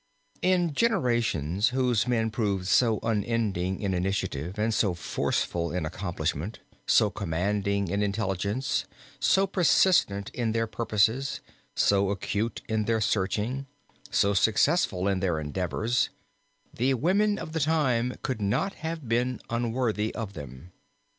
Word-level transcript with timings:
In 0.41 0.73
generations 0.73 1.69
whose 1.69 2.07
men 2.07 2.31
proved 2.31 2.65
so 2.65 2.99
unending 3.03 3.79
in 3.79 3.93
initiative 3.93 4.57
and 4.57 4.73
so 4.73 4.95
forceful 4.95 5.71
in 5.71 5.85
accomplishment, 5.85 6.57
so 6.87 7.11
commanding 7.11 7.87
in 7.87 8.01
intelligence, 8.01 8.85
so 9.19 9.45
persistent 9.45 10.31
in 10.31 10.53
their 10.53 10.65
purposes, 10.65 11.39
so 11.75 12.09
acute 12.09 12.63
in 12.67 12.85
their 12.85 12.99
searching, 12.99 13.67
so 14.09 14.33
successful 14.33 15.07
in 15.07 15.19
their 15.19 15.39
endeavors, 15.39 16.09
the 16.73 16.95
women 16.95 17.37
of 17.37 17.53
the 17.53 17.59
time 17.59 18.15
could 18.23 18.41
not 18.41 18.73
have 18.81 19.07
been 19.07 19.39
unworthy 19.51 20.15
of 20.15 20.33
them. 20.33 20.71